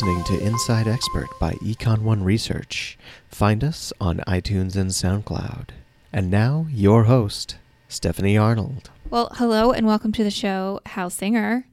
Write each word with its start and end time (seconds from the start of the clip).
listening 0.00 0.24
to 0.24 0.46
Inside 0.46 0.88
Expert 0.88 1.28
by 1.38 1.52
Econ 1.56 2.00
One 2.00 2.24
Research. 2.24 2.96
Find 3.28 3.62
us 3.62 3.92
on 4.00 4.22
iTunes 4.26 4.74
and 4.74 4.90
SoundCloud. 4.90 5.68
And 6.10 6.30
now, 6.30 6.66
your 6.70 7.04
host, 7.04 7.58
Stephanie 7.86 8.38
Arnold. 8.38 8.88
Well, 9.10 9.28
hello 9.34 9.72
and 9.72 9.86
welcome 9.86 10.10
to 10.12 10.24
the 10.24 10.30
show, 10.30 10.80
Hal 10.86 11.10
Singer. 11.10 11.66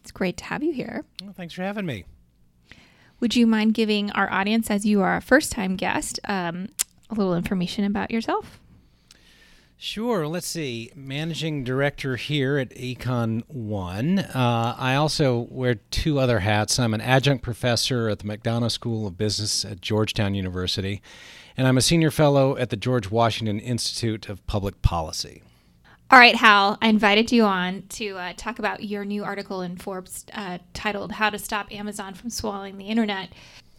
It's 0.00 0.10
great 0.10 0.38
to 0.38 0.44
have 0.44 0.62
you 0.62 0.72
here. 0.72 1.04
Well, 1.22 1.34
thanks 1.34 1.52
for 1.52 1.60
having 1.60 1.84
me. 1.84 2.06
Would 3.20 3.36
you 3.36 3.46
mind 3.46 3.74
giving 3.74 4.10
our 4.12 4.32
audience, 4.32 4.70
as 4.70 4.86
you 4.86 5.02
are 5.02 5.16
a 5.16 5.20
first 5.20 5.52
time 5.52 5.76
guest, 5.76 6.18
um, 6.24 6.70
a 7.10 7.14
little 7.14 7.34
information 7.34 7.84
about 7.84 8.10
yourself? 8.10 8.59
Sure. 9.82 10.28
Let's 10.28 10.46
see. 10.46 10.92
Managing 10.94 11.64
director 11.64 12.16
here 12.16 12.58
at 12.58 12.68
Econ 12.76 13.44
One. 13.48 14.18
Uh, 14.18 14.74
I 14.76 14.94
also 14.94 15.48
wear 15.50 15.76
two 15.90 16.18
other 16.18 16.40
hats. 16.40 16.78
I'm 16.78 16.92
an 16.92 17.00
adjunct 17.00 17.42
professor 17.42 18.10
at 18.10 18.18
the 18.18 18.26
McDonough 18.26 18.72
School 18.72 19.06
of 19.06 19.16
Business 19.16 19.64
at 19.64 19.80
Georgetown 19.80 20.34
University, 20.34 21.00
and 21.56 21.66
I'm 21.66 21.78
a 21.78 21.80
senior 21.80 22.10
fellow 22.10 22.58
at 22.58 22.68
the 22.68 22.76
George 22.76 23.10
Washington 23.10 23.58
Institute 23.58 24.28
of 24.28 24.46
Public 24.46 24.82
Policy. 24.82 25.42
All 26.10 26.18
right, 26.18 26.36
Hal, 26.36 26.76
I 26.82 26.88
invited 26.88 27.32
you 27.32 27.44
on 27.44 27.84
to 27.88 28.18
uh, 28.18 28.32
talk 28.36 28.58
about 28.58 28.84
your 28.84 29.06
new 29.06 29.24
article 29.24 29.62
in 29.62 29.78
Forbes 29.78 30.26
uh, 30.34 30.58
titled 30.74 31.12
How 31.12 31.30
to 31.30 31.38
Stop 31.38 31.72
Amazon 31.72 32.12
from 32.12 32.28
Swallowing 32.28 32.76
the 32.76 32.88
Internet. 32.88 33.30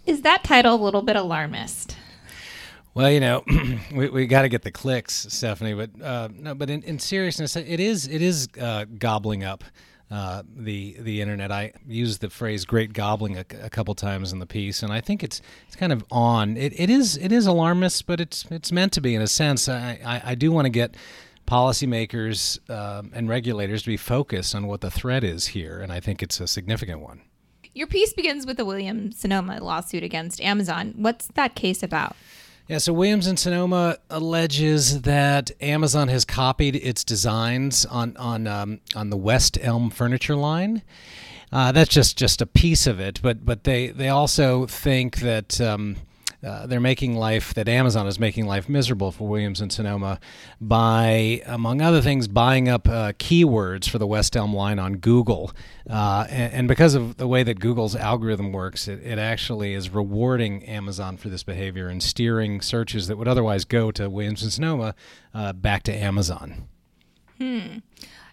Is 0.08 0.24
that 0.24 0.44
title 0.44 0.74
a 0.74 0.84
little 0.84 1.04
bit 1.04 1.16
alarmist? 1.16 1.96
Well, 2.94 3.10
you 3.10 3.22
know, 3.22 3.44
we, 3.96 4.10
we 4.10 4.28
got 4.28 4.42
to 4.42 4.50
get 4.50 4.64
the 4.64 4.72
clicks, 4.72 5.28
Stephanie. 5.30 5.74
But 5.74 6.02
uh, 6.02 6.30
no, 6.34 6.54
but 6.56 6.70
in, 6.70 6.84
in, 6.84 7.00
seriousness, 7.00 7.56
it 7.56 7.80
is 7.80 8.08
it 8.08 8.22
is 8.22 8.50
uh, 8.60 8.86
gobbling 8.98 9.44
up 9.44 9.64
uh, 10.10 10.44
the 10.54 10.98
the 11.00 11.22
internet. 11.22 11.52
I 11.54 11.72
used 11.88 12.20
the 12.20 12.30
phrase 12.30 12.66
"great 12.66 12.92
gobbling" 12.92 13.38
a, 13.38 13.46
a, 13.62 13.70
couple 13.70 13.96
times 13.96 14.34
in 14.34 14.40
the 14.40 14.46
piece, 14.46 14.84
and 14.84 14.92
I 14.92 15.00
think 15.00 15.24
it's 15.24 15.42
it's 15.68 15.76
kind 15.78 15.94
of 15.94 16.04
on. 16.12 16.58
It, 16.58 16.78
it 16.78 16.90
is 16.90 17.16
it 17.16 17.32
is 17.32 17.48
alarmist, 17.48 18.08
but 18.08 18.20
it's 18.20 18.46
it's 18.52 18.74
meant 18.74 18.92
to 18.94 19.02
be 19.02 19.16
in 19.16 19.22
a 19.22 19.28
sense. 19.28 19.70
I 19.70 20.00
I, 20.04 20.32
I 20.32 20.36
do 20.36 20.52
want 20.52 20.66
to 20.66 20.70
get 20.70 20.96
policymakers 21.48 22.60
um, 22.70 23.12
and 23.14 23.30
regulators 23.30 23.84
to 23.84 23.88
be 23.88 23.98
focused 23.98 24.54
on 24.54 24.68
what 24.68 24.82
the 24.82 24.92
threat 24.92 25.24
is 25.24 25.48
here, 25.48 25.80
and 25.80 25.94
I 25.94 26.02
think 26.02 26.22
it's 26.22 26.42
a 26.42 26.48
significant 26.48 27.00
one. 27.00 27.22
Your 27.74 27.88
piece 27.88 28.12
begins 28.12 28.46
with 28.46 28.58
the 28.58 28.66
Williams 28.66 29.18
Sonoma 29.18 29.64
lawsuit 29.64 30.04
against 30.04 30.42
Amazon. 30.42 30.94
What's 30.98 31.28
that 31.36 31.56
case 31.56 31.84
about? 31.84 32.18
Yeah, 32.72 32.78
so 32.78 32.94
Williams 32.94 33.28
and 33.28 33.38
Sonoma 33.38 33.98
alleges 34.10 35.02
that 35.02 35.52
Amazon 35.60 36.08
has 36.08 36.24
copied 36.24 36.78
its 36.78 37.04
designs 37.04 37.86
on 37.86 38.16
on 38.16 38.48
um, 38.48 38.80
on 38.96 39.10
the 39.10 39.18
West 39.18 39.58
Elm 39.62 39.90
furniture 39.90 40.38
line. 40.38 40.82
Uh, 41.52 41.74
that's 41.74 41.90
just 41.90 42.18
just 42.18 42.42
a 42.42 42.46
piece 42.46 42.88
of 42.88 42.98
it, 43.02 43.20
but 43.22 43.44
but 43.44 43.66
they 43.66 43.88
they 43.88 44.08
also 44.08 44.68
think 44.68 45.18
that. 45.18 45.60
Um, 45.60 45.98
uh, 46.44 46.66
they're 46.66 46.80
making 46.80 47.16
life 47.16 47.54
that 47.54 47.68
Amazon 47.68 48.08
is 48.08 48.20
making 48.20 48.48
life 48.48 48.68
miserable 48.68 49.12
for 49.12 49.28
Williams 49.28 49.62
and 49.62 49.72
Sonoma 49.72 50.20
by, 50.60 51.42
among 51.46 51.82
other 51.82 52.02
things, 52.02 52.28
buying 52.28 52.68
up 52.68 52.88
uh, 52.88 53.14
keywords 53.14 53.88
for 53.88 54.00
the 54.00 54.08
West 54.08 54.36
Elm 54.36 54.54
line 54.54 54.80
on 54.80 54.98
Google. 54.98 55.52
Uh, 55.90 56.26
and, 56.30 56.54
and, 56.54 56.68
because 56.68 56.96
of 56.96 57.18
the 57.18 57.28
way 57.28 57.44
that 57.44 57.60
Google's 57.60 57.96
algorithm 57.96 58.52
works, 58.52 58.88
it, 58.88 59.04
it, 59.04 59.20
actually 59.20 59.74
is 59.74 59.90
rewarding 59.90 60.64
Amazon 60.66 61.18
for 61.18 61.30
this 61.30 61.44
behavior 61.44 61.88
and 61.88 62.02
steering 62.02 62.62
searches 62.62 63.08
that 63.08 63.18
would 63.18 63.28
otherwise 63.28 63.66
go 63.66 63.92
to 63.92 64.10
Williams 64.10 64.42
and 64.42 64.52
Sonoma 64.52 64.96
uh, 65.34 65.54
back 65.54 65.84
to 65.84 65.94
Amazon. 65.94 66.68
Hmm. 67.38 67.80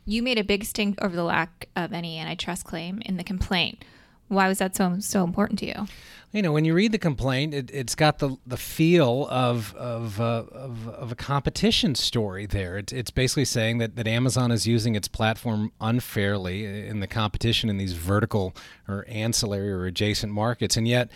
You 0.04 0.22
made 0.22 0.38
a 0.38 0.44
big 0.44 0.64
stink 0.64 1.02
over 1.02 1.14
the 1.14 1.24
lack 1.24 1.68
of 1.76 1.92
any 1.92 2.18
antitrust 2.18 2.64
claim 2.64 3.02
in 3.04 3.18
the 3.18 3.24
complaint. 3.24 3.84
Why 4.28 4.48
was 4.48 4.58
that 4.58 4.76
so 4.76 4.96
so 5.00 5.24
important 5.24 5.58
to 5.60 5.66
you? 5.66 5.86
You 6.30 6.42
know, 6.42 6.52
when 6.52 6.66
you 6.66 6.74
read 6.74 6.92
the 6.92 6.98
complaint, 6.98 7.54
it, 7.54 7.70
has 7.70 7.94
got 7.94 8.18
the 8.18 8.36
the 8.46 8.58
feel 8.58 9.26
of 9.30 9.74
of, 9.74 10.20
uh, 10.20 10.44
of, 10.52 10.88
of 10.88 11.10
a 11.10 11.14
competition 11.14 11.94
story. 11.94 12.44
There, 12.44 12.76
it, 12.76 12.92
it's 12.92 13.10
basically 13.10 13.46
saying 13.46 13.78
that 13.78 13.96
that 13.96 14.06
Amazon 14.06 14.50
is 14.50 14.66
using 14.66 14.94
its 14.94 15.08
platform 15.08 15.72
unfairly 15.80 16.86
in 16.86 17.00
the 17.00 17.06
competition 17.06 17.70
in 17.70 17.78
these 17.78 17.94
vertical 17.94 18.54
or 18.86 19.06
ancillary 19.08 19.72
or 19.72 19.86
adjacent 19.86 20.30
markets, 20.30 20.76
and 20.76 20.86
yet 20.86 21.10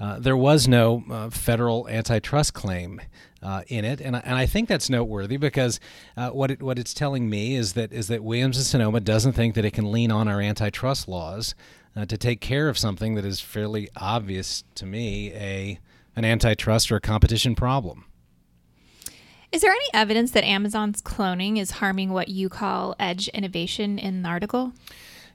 uh, 0.00 0.18
there 0.18 0.36
was 0.36 0.68
no 0.68 1.02
uh, 1.10 1.30
federal 1.30 1.88
antitrust 1.88 2.52
claim 2.52 3.00
uh, 3.42 3.62
in 3.68 3.84
it, 3.84 4.00
and 4.00 4.16
I, 4.16 4.20
and 4.20 4.36
I 4.36 4.46
think 4.46 4.68
that's 4.68 4.90
noteworthy 4.90 5.38
because 5.38 5.80
uh, 6.16 6.30
what 6.30 6.50
it, 6.50 6.62
what 6.62 6.78
it's 6.78 6.92
telling 6.92 7.30
me 7.30 7.56
is 7.56 7.72
that 7.72 7.92
is 7.92 8.08
that 8.08 8.22
Williams 8.22 8.58
and 8.58 8.66
Sonoma 8.66 9.00
doesn't 9.00 9.32
think 9.32 9.54
that 9.54 9.64
it 9.64 9.72
can 9.72 9.90
lean 9.90 10.12
on 10.12 10.28
our 10.28 10.42
antitrust 10.42 11.08
laws 11.08 11.54
uh, 11.98 12.06
to 12.06 12.16
take 12.16 12.40
care 12.40 12.68
of 12.68 12.78
something 12.78 13.14
that 13.14 13.24
is 13.24 13.40
fairly 13.40 13.88
obvious 13.96 14.64
to 14.76 14.86
me 14.86 15.32
a 15.32 15.78
an 16.14 16.24
antitrust 16.24 16.90
or 16.90 16.96
a 16.96 17.00
competition 17.00 17.54
problem. 17.54 18.04
Is 19.50 19.62
there 19.62 19.70
any 19.70 19.88
evidence 19.94 20.32
that 20.32 20.44
Amazon's 20.44 21.00
cloning 21.00 21.58
is 21.58 21.72
harming 21.72 22.10
what 22.10 22.28
you 22.28 22.48
call 22.48 22.94
edge 22.98 23.28
innovation 23.28 23.98
in 23.98 24.22
the 24.22 24.28
article? 24.28 24.72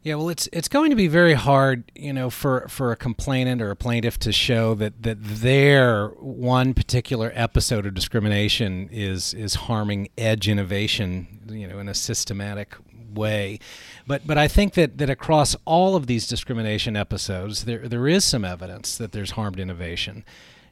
Yeah, 0.04 0.16
well, 0.16 0.28
it's 0.28 0.50
it's 0.52 0.68
going 0.68 0.90
to 0.90 0.98
be 0.98 1.08
very 1.08 1.34
hard, 1.34 1.90
you 1.96 2.12
know, 2.12 2.30
for, 2.30 2.68
for 2.68 2.92
a 2.92 2.98
complainant 2.98 3.62
or 3.62 3.72
a 3.72 3.76
plaintiff 3.76 4.20
to 4.20 4.34
show 4.34 4.76
that, 4.76 5.02
that 5.02 5.18
their 5.22 6.10
one 6.20 6.74
particular 6.74 7.32
episode 7.34 7.86
of 7.86 7.94
discrimination 7.94 8.90
is 8.92 9.34
is 9.34 9.56
harming 9.56 10.10
edge 10.18 10.50
innovation, 10.50 11.40
you 11.50 11.68
know, 11.68 11.80
in 11.80 11.88
a 11.88 11.94
systematic 11.94 12.76
way. 13.16 13.60
But 14.08 14.26
but 14.26 14.38
I 14.38 14.48
think 14.48 14.74
that, 14.74 14.98
that 14.98 15.10
across 15.10 15.56
all 15.66 15.96
of 15.96 16.08
these 16.08 16.28
discrimination 16.28 16.96
episodes, 16.96 17.66
there 17.66 17.88
there 17.88 18.08
is 18.08 18.24
some 18.26 18.46
evidence 18.46 18.98
that 18.98 19.12
there's 19.12 19.32
harmed 19.32 19.60
innovation. 19.60 20.24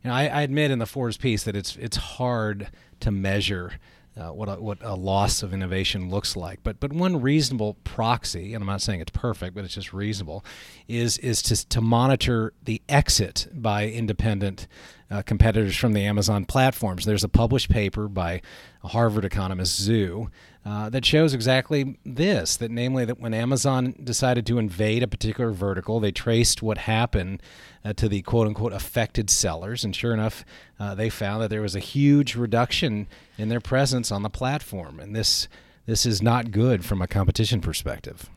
You 0.04 0.10
know, 0.10 0.16
I, 0.16 0.28
I 0.28 0.42
admit 0.42 0.72
in 0.72 0.80
the 0.80 0.86
Forbes 0.86 1.18
piece 1.18 1.44
that 1.44 1.56
it's 1.56 1.76
it's 1.76 1.98
hard 1.98 2.70
to 3.02 3.12
measure 3.12 3.74
uh, 4.18 4.28
what 4.28 4.50
a, 4.50 4.56
what 4.62 4.78
a 4.82 4.94
loss 4.96 5.42
of 5.42 5.54
innovation 5.54 6.10
looks 6.10 6.36
like. 6.36 6.60
But 6.64 6.80
but 6.80 6.92
one 6.92 7.22
reasonable 7.22 7.76
proxy, 7.84 8.54
and 8.54 8.62
I'm 8.62 8.68
not 8.68 8.82
saying 8.82 9.00
it's 9.00 9.12
perfect, 9.12 9.56
but 9.56 9.64
it's 9.64 9.76
just 9.76 9.94
reasonable, 9.94 10.44
is 10.88 11.18
is 11.20 11.42
to 11.44 11.68
to 11.70 11.82
monitor 11.82 12.54
the 12.64 12.82
exit 12.90 13.48
by 13.54 13.88
independent 13.88 14.68
uh, 15.10 15.22
competitors 15.22 15.78
from 15.78 15.94
the 15.94 16.06
Amazon 16.06 16.46
platforms. 16.46 17.06
There's 17.06 17.24
a 17.24 17.30
published 17.30 17.70
paper 17.70 18.08
by 18.08 18.42
Harvard 18.84 19.24
economist 19.24 19.88
Zhu 19.88 20.30
uh, 20.64 20.90
that 20.90 21.04
shows 21.04 21.34
exactly 21.34 21.98
this 22.06 22.58
that 22.58 22.70
namely 22.70 23.04
that 23.04 23.20
when 23.20 23.34
Amazon 23.34 23.96
decided 24.04 24.46
to 24.46 24.60
invade 24.60 25.02
a 25.02 25.08
particular 25.08 25.52
vertical, 25.52 26.00
they 26.00 26.12
traced 26.12 26.62
what 26.62 26.78
happened 26.78 27.42
uh, 27.84 27.94
to 27.94 28.08
the 28.08 28.22
quote 28.22 28.48
unquote 28.48 28.74
affected 28.74 29.30
sellers. 29.30 29.84
And 29.84 29.96
sure 29.96 30.14
enough, 30.14 30.46
uh, 30.80 30.94
they 30.94 31.10
found 31.10 31.42
that 31.42 31.50
there 31.50 31.64
was 31.64 31.76
a 31.76 31.80
huge 31.80 32.36
reduction 32.36 33.08
in 33.38 33.50
their 33.50 33.60
presence 33.60 34.12
on 34.12 34.22
the 34.22 34.30
platform. 34.30 35.00
And 35.00 35.16
this, 35.16 35.48
this 35.88 36.06
is 36.06 36.22
not 36.22 36.52
good 36.52 36.86
from 36.86 37.02
a 37.02 37.08
competition 37.08 37.60
perspective. 37.60 38.30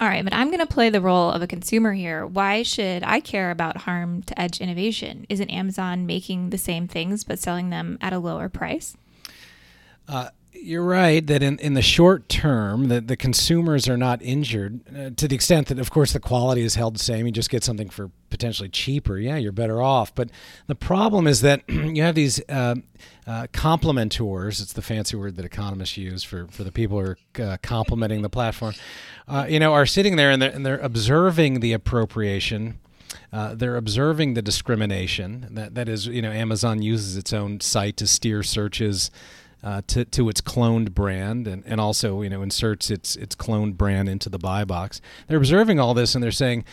All 0.00 0.08
right, 0.08 0.24
but 0.24 0.34
I'm 0.34 0.48
going 0.48 0.58
to 0.58 0.66
play 0.66 0.90
the 0.90 1.00
role 1.00 1.30
of 1.30 1.42
a 1.42 1.46
consumer 1.46 1.92
here. 1.92 2.26
Why 2.26 2.64
should 2.64 3.04
I 3.04 3.20
care 3.20 3.52
about 3.52 3.76
harm 3.76 4.24
to 4.24 4.40
edge 4.40 4.60
innovation? 4.60 5.24
Isn't 5.28 5.48
Amazon 5.48 6.06
making 6.06 6.50
the 6.50 6.58
same 6.58 6.88
things 6.88 7.22
but 7.22 7.38
selling 7.38 7.70
them 7.70 7.98
at 8.00 8.12
a 8.12 8.18
lower 8.18 8.48
price? 8.48 8.96
Uh, 10.08 10.30
you're 10.54 10.84
right 10.84 11.26
that 11.26 11.42
in, 11.42 11.58
in 11.58 11.74
the 11.74 11.82
short 11.82 12.28
term 12.28 12.88
that 12.88 13.08
the 13.08 13.16
consumers 13.16 13.88
are 13.88 13.96
not 13.96 14.22
injured 14.22 14.80
uh, 14.88 15.10
to 15.16 15.26
the 15.26 15.34
extent 15.34 15.68
that 15.68 15.78
of 15.78 15.90
course 15.90 16.12
the 16.12 16.20
quality 16.20 16.62
is 16.62 16.74
held 16.74 16.94
the 16.94 17.02
same. 17.02 17.26
You 17.26 17.32
just 17.32 17.50
get 17.50 17.64
something 17.64 17.88
for 17.88 18.10
potentially 18.30 18.68
cheaper. 18.68 19.18
Yeah 19.18 19.36
you're 19.36 19.52
better 19.52 19.82
off. 19.82 20.14
But 20.14 20.30
the 20.66 20.74
problem 20.74 21.26
is 21.26 21.40
that 21.40 21.62
you 21.68 22.02
have 22.02 22.14
these 22.14 22.40
uh, 22.48 22.76
uh, 23.26 23.46
complementors 23.52 24.60
it's 24.60 24.72
the 24.72 24.82
fancy 24.82 25.16
word 25.16 25.36
that 25.36 25.44
economists 25.44 25.96
use 25.96 26.22
for, 26.22 26.46
for 26.48 26.64
the 26.64 26.72
people 26.72 27.00
who 27.00 27.06
are 27.06 27.18
uh, 27.40 27.56
complementing 27.62 28.22
the 28.22 28.30
platform 28.30 28.74
uh, 29.28 29.46
you 29.48 29.58
know 29.58 29.72
are 29.72 29.86
sitting 29.86 30.16
there 30.16 30.30
and 30.30 30.42
they're, 30.42 30.50
and 30.50 30.66
they're 30.66 30.78
observing 30.78 31.60
the 31.60 31.72
appropriation 31.72 32.78
uh, 33.32 33.54
they're 33.54 33.76
observing 33.76 34.34
the 34.34 34.42
discrimination. 34.42 35.46
That, 35.50 35.74
that 35.74 35.88
is 35.88 36.06
you 36.06 36.22
know 36.22 36.30
amazon 36.30 36.82
uses 36.82 37.16
its 37.16 37.32
own 37.32 37.60
site 37.60 37.96
to 37.98 38.06
steer 38.06 38.42
searches 38.42 39.10
uh, 39.62 39.82
to, 39.86 40.04
to 40.04 40.28
its 40.28 40.40
cloned 40.40 40.92
brand 40.92 41.46
and, 41.46 41.62
and 41.66 41.80
also 41.80 42.22
you 42.22 42.30
know 42.30 42.42
inserts 42.42 42.90
its 42.90 43.16
its 43.16 43.34
cloned 43.34 43.76
brand 43.76 44.08
into 44.08 44.28
the 44.28 44.38
buy 44.38 44.64
box. 44.64 45.00
They're 45.26 45.38
observing 45.38 45.78
all 45.78 45.94
this 45.94 46.14
and 46.14 46.22
they're 46.22 46.30
saying, 46.30 46.64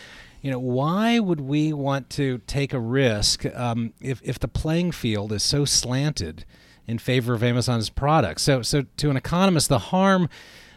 you 0.42 0.52
know, 0.52 0.60
why 0.60 1.20
would 1.20 1.42
we 1.42 1.74
want 1.74 2.10
to 2.12 2.40
take 2.48 2.74
a 2.74 2.80
risk 2.80 3.46
um, 3.56 3.94
if 4.02 4.22
if 4.24 4.40
the 4.40 4.48
playing 4.48 4.92
field 4.92 5.32
is 5.32 5.44
so 5.44 5.66
slanted 5.66 6.46
in 6.88 6.98
favor 6.98 7.34
of 7.34 7.44
Amazon's 7.44 7.90
products? 7.90 8.44
So 8.44 8.62
so 8.62 8.84
to 8.98 9.10
an 9.10 9.18
economist, 9.18 9.70
the 9.70 9.80
harm 9.80 10.30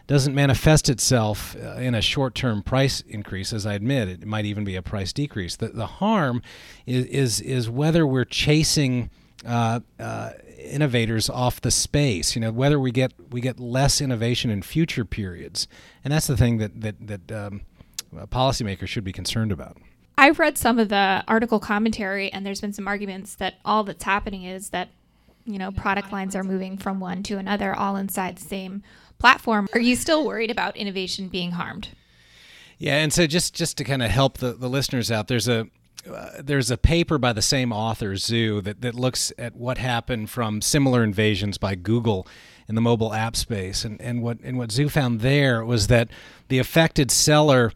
doesn't 0.08 0.34
manifest 0.34 0.88
itself 0.88 1.56
uh, 1.56 1.76
in 1.76 1.94
a 1.94 2.02
short-term 2.02 2.62
price 2.62 3.02
increase, 3.02 3.52
as 3.52 3.64
I 3.64 3.74
admit, 3.74 4.08
it 4.08 4.26
might 4.26 4.44
even 4.44 4.64
be 4.64 4.74
a 4.74 4.82
price 4.82 5.12
decrease. 5.12 5.56
The 5.56 5.68
the 5.68 5.86
harm 5.86 6.42
is 6.86 7.06
is, 7.06 7.40
is 7.40 7.70
whether 7.70 8.06
we're 8.06 8.24
chasing 8.24 9.10
uh, 9.46 9.80
uh, 9.98 10.30
innovators 10.64 11.28
off 11.30 11.60
the 11.60 11.70
space. 11.70 12.34
You 12.34 12.40
know, 12.40 12.52
whether 12.52 12.78
we 12.78 12.90
get 12.90 13.12
we 13.30 13.40
get 13.40 13.58
less 13.60 14.00
innovation 14.00 14.50
in 14.50 14.62
future 14.62 15.04
periods, 15.04 15.68
and 16.04 16.12
that's 16.12 16.26
the 16.26 16.36
thing 16.36 16.58
that 16.58 16.80
that 16.80 17.06
that 17.06 17.32
um, 17.32 17.62
policymakers 18.14 18.88
should 18.88 19.04
be 19.04 19.12
concerned 19.12 19.52
about. 19.52 19.76
I've 20.18 20.38
read 20.38 20.58
some 20.58 20.78
of 20.78 20.88
the 20.88 21.24
article 21.26 21.58
commentary, 21.58 22.30
and 22.32 22.44
there's 22.44 22.60
been 22.60 22.72
some 22.72 22.86
arguments 22.86 23.34
that 23.36 23.54
all 23.64 23.82
that's 23.82 24.04
happening 24.04 24.44
is 24.44 24.68
that, 24.70 24.90
you 25.46 25.58
know, 25.58 25.72
product 25.72 26.12
lines 26.12 26.36
are 26.36 26.44
moving 26.44 26.76
from 26.76 27.00
one 27.00 27.22
to 27.24 27.38
another, 27.38 27.74
all 27.74 27.96
inside 27.96 28.36
the 28.36 28.44
same 28.44 28.82
platform. 29.18 29.68
Are 29.72 29.80
you 29.80 29.96
still 29.96 30.24
worried 30.26 30.50
about 30.50 30.76
innovation 30.76 31.28
being 31.28 31.52
harmed? 31.52 31.88
Yeah, 32.78 32.96
and 32.96 33.12
so 33.12 33.26
just 33.26 33.54
just 33.54 33.76
to 33.78 33.84
kind 33.84 34.02
of 34.02 34.10
help 34.10 34.38
the, 34.38 34.52
the 34.52 34.68
listeners 34.68 35.10
out, 35.10 35.28
there's 35.28 35.48
a 35.48 35.68
uh, 36.10 36.30
there's 36.42 36.70
a 36.70 36.76
paper 36.76 37.18
by 37.18 37.32
the 37.32 37.42
same 37.42 37.72
author, 37.72 38.12
Zhu, 38.14 38.62
that, 38.64 38.80
that 38.80 38.94
looks 38.94 39.32
at 39.38 39.54
what 39.54 39.78
happened 39.78 40.30
from 40.30 40.60
similar 40.60 41.04
invasions 41.04 41.58
by 41.58 41.74
Google 41.74 42.26
in 42.72 42.74
the 42.74 42.80
mobile 42.80 43.12
app 43.12 43.36
space. 43.36 43.84
And, 43.84 44.00
and 44.00 44.22
what 44.22 44.38
and 44.42 44.56
what 44.56 44.70
Zhu 44.70 44.90
found 44.90 45.20
there 45.20 45.62
was 45.62 45.88
that 45.88 46.08
the 46.48 46.58
affected 46.58 47.10
seller 47.10 47.70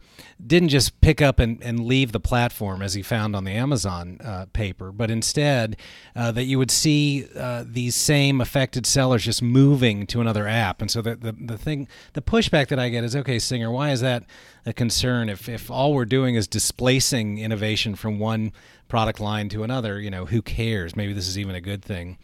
didn't 0.45 0.69
just 0.69 0.99
pick 1.01 1.21
up 1.21 1.39
and, 1.39 1.61
and 1.61 1.85
leave 1.85 2.11
the 2.11 2.19
platform 2.19 2.81
as 2.81 2.95
he 2.95 3.03
found 3.03 3.35
on 3.35 3.43
the 3.43 3.51
Amazon 3.51 4.19
uh, 4.23 4.47
paper, 4.53 4.91
but 4.91 5.11
instead 5.11 5.77
uh, 6.15 6.31
that 6.31 6.45
you 6.45 6.57
would 6.57 6.71
see 6.71 7.27
uh, 7.35 7.63
these 7.65 7.95
same 7.95 8.41
affected 8.41 8.87
sellers 8.87 9.23
just 9.23 9.43
moving 9.43 10.07
to 10.07 10.19
another 10.19 10.47
app. 10.47 10.81
And 10.81 10.89
so 10.89 11.03
the, 11.03 11.15
the, 11.15 11.31
the 11.31 11.57
thing, 11.59 11.87
the 12.13 12.21
pushback 12.21 12.67
that 12.69 12.79
I 12.79 12.89
get 12.89 13.03
is 13.03 13.15
okay, 13.15 13.37
Singer, 13.37 13.71
why 13.71 13.91
is 13.91 14.01
that 14.01 14.23
a 14.65 14.73
concern? 14.73 15.29
If, 15.29 15.47
if 15.47 15.69
all 15.69 15.93
we're 15.93 16.05
doing 16.05 16.33
is 16.33 16.47
displacing 16.47 17.37
innovation 17.37 17.95
from 17.95 18.17
one 18.17 18.51
product 18.87 19.19
line 19.19 19.49
to 19.49 19.63
another, 19.63 19.99
you 19.99 20.09
know, 20.09 20.25
who 20.25 20.41
cares? 20.41 20.95
Maybe 20.95 21.13
this 21.13 21.27
is 21.27 21.37
even 21.37 21.55
a 21.55 21.61
good 21.61 21.83
thing. 21.83 22.17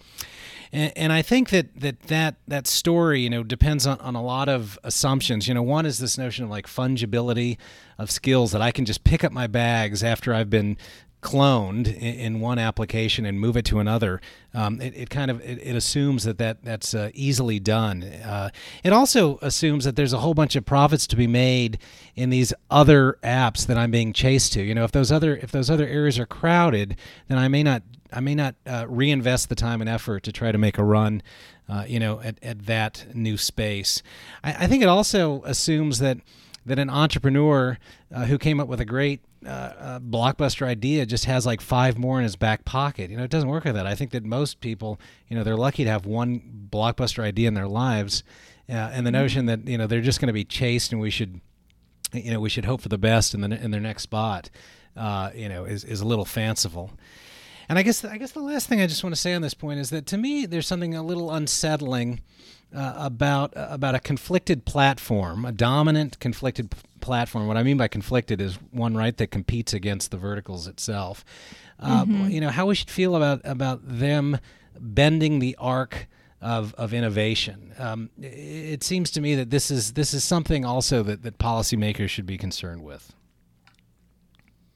And, 0.74 0.92
and 0.96 1.14
I 1.14 1.22
think 1.22 1.52
that, 1.52 1.80
that 1.80 2.02
that 2.04 2.36
that 2.48 2.68
story, 2.68 3.22
you 3.22 3.30
know, 3.30 3.44
depends 3.44 3.88
on, 3.88 4.00
on 4.00 4.16
a 4.16 4.24
lot 4.24 4.50
of 4.50 4.78
assumptions. 4.84 5.48
You 5.48 5.54
know, 5.54 5.64
one 5.64 5.86
is 5.86 6.00
this 6.00 6.18
notion 6.18 6.44
of 6.44 6.50
like 6.50 6.68
fungibility 6.68 7.58
of 7.98 8.12
skills 8.12 8.52
that 8.52 8.62
I 8.62 8.72
can 8.72 8.84
just 8.84 9.04
pick 9.04 9.24
up 9.24 9.32
my 9.32 9.48
bags 9.48 10.04
after 10.04 10.34
I've 10.34 10.50
been 10.50 10.78
cloned 11.22 11.88
in, 11.88 12.42
one 12.42 12.60
application 12.60 13.26
and 13.26 13.40
move 13.40 13.56
it 13.56 13.64
to 13.64 13.80
another, 13.80 14.20
um, 14.54 14.82
it, 14.82 14.94
it, 14.94 15.10
kind 15.10 15.32
of 15.32 15.40
it, 15.40 15.58
it, 15.64 15.74
assumes 15.74 16.26
that, 16.26 16.38
that 16.38 16.64
that's 16.64 16.94
uh, 16.94 17.10
easily 17.14 17.60
done. 17.60 18.04
Uh, 18.04 18.50
it 18.84 18.92
also 18.92 19.40
assumes 19.42 19.86
that 19.86 19.96
there's 19.96 20.12
a 20.12 20.20
whole 20.20 20.34
bunch 20.34 20.58
of 20.58 20.66
profits 20.66 21.08
to 21.08 21.16
be 21.16 21.26
made 21.26 21.80
in 22.16 22.30
these 22.30 22.54
other 22.70 23.18
apps 23.24 23.66
that 23.68 23.78
I'm 23.78 23.90
being 23.90 24.12
chased 24.12 24.52
to. 24.54 24.62
You 24.62 24.76
know, 24.76 24.84
if 24.84 24.92
those 24.92 25.14
other 25.14 25.38
if 25.38 25.52
those 25.52 25.70
other 25.70 25.88
areas 25.88 26.20
are 26.20 26.26
crowded, 26.26 26.98
then 27.30 27.38
I 27.38 27.48
may 27.48 27.64
not 27.64 27.84
I 28.14 28.20
may 28.20 28.36
not 28.36 28.56
uh, 28.66 28.86
reinvest 28.88 29.50
the 29.50 29.56
time 29.56 29.82
and 29.82 29.90
effort 29.90 30.24
to 30.24 30.32
try 30.32 30.52
to 30.52 30.58
make 30.58 30.78
a 30.78 30.84
run, 30.84 31.22
uh, 31.68 31.86
you 31.88 32.00
know, 32.00 32.20
at, 32.22 32.38
at 32.44 32.66
that 32.66 33.08
new 33.14 33.38
space. 33.38 34.04
I, 34.44 34.66
I, 34.66 34.68
think 34.68 34.84
it 34.84 34.90
also 34.90 35.42
assumes 35.44 36.00
that 36.00 36.18
that 36.66 36.80
an 36.80 36.90
entrepreneur 36.90 37.78
uh, 38.14 38.26
who 38.26 38.38
came 38.38 38.60
up 38.60 38.68
with 38.68 38.80
a 38.80 38.86
great 38.86 39.22
uh, 39.46 39.50
uh, 39.50 40.00
blockbuster 40.00 40.66
idea 40.66 41.06
just 41.06 41.26
has 41.26 41.46
like 41.46 41.60
five 41.60 41.98
more 41.98 42.20
in 42.20 42.24
his 42.24 42.36
back 42.36 42.64
pocket. 42.64 43.10
You 43.10 43.18
know, 43.18 43.24
it 43.24 43.32
doesn't 43.32 43.50
work 43.50 43.66
like 43.66 43.74
that. 43.74 43.86
I 43.86 43.96
think 43.96 44.12
that 44.12 44.24
most 44.24 44.62
people, 44.62 45.00
you 45.28 45.36
know, 45.36 45.44
they're 45.44 45.58
lucky 45.58 45.84
to 45.84 45.90
have 45.90 46.06
one 46.06 46.70
blockbuster 46.72 47.24
idea 47.24 47.48
in 47.48 47.54
their 47.54 47.68
lives, 47.68 48.24
uh, 48.70 48.74
and 48.74 49.06
the 49.06 49.10
mm-hmm. 49.10 49.22
notion 49.22 49.46
that 49.48 49.68
you 49.68 49.78
know 49.78 49.88
they're 49.88 50.02
just 50.02 50.22
going 50.22 50.28
to 50.28 50.34
be 50.34 50.46
chased 50.46 50.92
and 50.92 51.02
we 51.02 51.10
should, 51.10 51.42
you 52.14 52.32
know, 52.32 52.40
we 52.40 52.50
should 52.50 52.66
hope 52.66 52.82
for 52.82 52.90
the 52.90 52.98
best 52.98 53.34
in 53.34 53.42
the 53.42 53.62
in 53.62 53.72
their 53.72 53.82
next 53.82 54.04
spot. 54.04 54.50
you 54.96 55.50
know, 55.50 55.66
is, 55.66 55.84
is 55.84 56.02
a 56.02 56.06
little 56.06 56.26
fanciful. 56.26 56.92
And 57.70 57.80
I 57.80 57.84
guess 57.84 58.04
I 58.04 58.18
guess 58.18 58.32
the 58.32 58.42
last 58.42 58.68
thing 58.68 58.82
I 58.82 58.88
just 58.88 59.04
want 59.04 59.16
to 59.16 59.22
say 59.22 59.34
on 59.34 59.42
this 59.42 59.54
point 59.54 59.80
is 59.80 59.90
that 59.90 60.06
to 60.08 60.18
me 60.18 60.46
there's 60.46 60.68
something 60.68 60.96
a 60.96 61.04
little 61.04 61.32
unsettling 61.32 62.22
uh, 62.76 62.94
about 62.98 63.56
uh, 63.56 63.68
about 63.70 63.96
a 63.96 64.00
conflicted 64.00 64.66
platform, 64.66 65.46
a 65.46 65.52
dominant 65.52 66.20
conflicted 66.20 66.72
p- 66.72 66.78
platform. 67.00 67.48
What 67.48 67.58
I 67.58 67.64
mean 67.64 67.78
by 67.78 67.88
conflicted 67.88 68.42
is 68.42 68.56
one 68.72 68.96
right 68.96 69.16
that 69.18 69.28
competes 69.28 69.74
against 69.74 70.12
the 70.12 70.18
verticals 70.18 70.68
itself. 70.68 71.24
Uh, 71.80 72.06
mm-hmm. 72.06 72.30
You 72.30 72.42
know 72.42 72.50
how 72.50 72.66
we 72.66 72.76
should 72.76 72.90
feel 72.90 73.16
about 73.16 73.42
about 73.44 73.82
them 73.84 74.40
bending 74.80 75.40
the 75.40 75.56
arc 75.60 76.08
of, 76.44 76.74
of 76.76 76.94
innovation. 76.94 77.74
Um, 77.80 78.10
it 78.22 78.84
seems 78.84 79.10
to 79.12 79.22
me 79.22 79.36
that 79.36 79.50
this 79.50 79.72
is 79.72 79.94
this 79.94 80.14
is 80.14 80.24
something 80.24 80.66
also 80.66 81.02
that, 81.04 81.24
that 81.24 81.40
policymakers 81.40 82.10
should 82.10 82.26
be 82.26 82.38
concerned 82.38 82.84
with. 82.84 83.14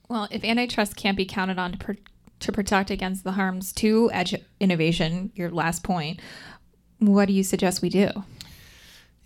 Well, 0.08 0.30
if 0.32 0.44
antitrust 0.46 0.96
can't 0.96 1.18
be 1.18 1.26
counted 1.26 1.60
on 1.60 1.74
to 1.74 1.78
pr- 1.78 1.92
to 2.40 2.52
protect 2.52 2.90
against 2.92 3.24
the 3.24 3.34
harms 3.34 3.74
to 3.74 4.10
edge 4.14 4.36
innovation, 4.60 5.32
your 5.36 5.50
last 5.50 5.84
point, 5.84 6.20
what 7.00 7.26
do 7.26 7.34
you 7.34 7.44
suggest 7.44 7.82
we 7.82 7.90
do? 7.90 8.10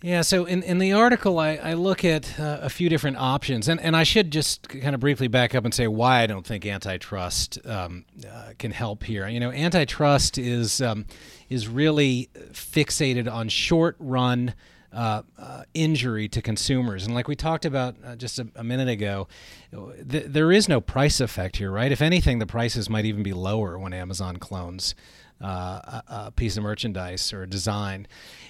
Yeah, 0.02 0.22
so 0.22 0.46
in, 0.46 0.64
in 0.64 0.78
the 0.78 0.92
article, 0.94 1.38
I, 1.38 1.54
I 1.54 1.74
look 1.74 2.04
at 2.04 2.38
uh, 2.40 2.58
a 2.60 2.68
few 2.68 2.88
different 2.88 3.18
options, 3.18 3.68
and, 3.68 3.80
and 3.80 3.96
I 3.96 4.02
should 4.02 4.32
just 4.32 4.68
kind 4.68 4.96
of 4.96 5.00
briefly 5.00 5.28
back 5.28 5.54
up 5.54 5.64
and 5.64 5.72
say 5.72 5.86
why 5.86 6.22
I 6.22 6.26
don't 6.26 6.44
think 6.44 6.66
antitrust 6.66 7.64
um, 7.64 8.04
uh, 8.28 8.54
can 8.58 8.72
help 8.72 9.04
here. 9.04 9.28
You 9.28 9.38
know, 9.38 9.52
antitrust 9.52 10.38
is 10.38 10.82
um, 10.82 11.06
is 11.48 11.68
really 11.68 12.30
fixated 12.50 13.32
on 13.32 13.48
short 13.48 13.94
run 14.00 14.54
uh, 14.92 15.22
uh, 15.38 15.62
injury 15.74 16.28
to 16.28 16.42
consumers. 16.42 17.06
And 17.06 17.14
like 17.14 17.28
we 17.28 17.36
talked 17.36 17.64
about 17.64 17.96
uh, 18.04 18.16
just 18.16 18.38
a, 18.38 18.46
a, 18.56 18.64
minute 18.64 18.88
ago, 18.88 19.26
th- 19.72 20.26
there 20.26 20.52
is 20.52 20.68
no 20.68 20.80
price 20.80 21.20
effect 21.20 21.56
here, 21.56 21.70
right? 21.70 21.90
If 21.90 22.02
anything, 22.02 22.38
the 22.38 22.46
prices 22.46 22.90
might 22.90 23.04
even 23.06 23.22
be 23.22 23.32
lower 23.32 23.78
when 23.78 23.92
Amazon 23.92 24.36
clones. 24.36 24.94
Uh, 25.42 26.00
a, 26.08 26.30
piece 26.30 26.56
of 26.56 26.62
merchandise 26.62 27.32
or 27.32 27.42
a 27.42 27.48
design. 27.48 28.06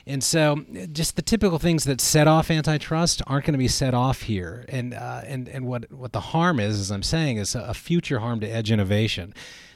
And 0.07 0.23
so, 0.23 0.65
just 0.93 1.17
the 1.17 1.23
typical 1.23 1.59
things 1.59 1.85
that 1.85 2.01
set 2.01 2.29
off 2.29 2.51
antitrust 2.51 3.23
aren't 3.27 3.47
going 3.47 3.55
to 3.55 3.59
be 3.59 3.69
set 3.69 3.95
off 3.95 4.23
here. 4.23 4.65
And 4.69 4.93
uh, 4.93 5.23
and 5.25 5.49
and 5.49 5.67
what 5.67 5.91
what 5.91 6.13
the 6.13 6.21
harm 6.21 6.61
is, 6.61 6.79
as 6.79 6.91
I'm 6.91 7.03
saying, 7.03 7.39
is 7.39 7.55
a 7.55 7.73
future 7.73 8.19
harm 8.19 8.41
to 8.41 8.47
edge 8.47 8.71
innovation. 8.71 9.33